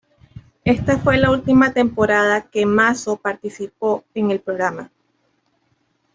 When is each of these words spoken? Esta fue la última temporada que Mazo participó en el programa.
Esta 0.65 0.97
fue 0.97 1.17
la 1.17 1.29
última 1.29 1.73
temporada 1.73 2.47
que 2.49 2.65
Mazo 2.65 3.17
participó 3.17 4.03
en 4.15 4.31
el 4.31 4.39
programa. 4.41 4.89